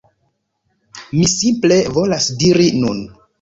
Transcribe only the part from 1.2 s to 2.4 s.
simple volas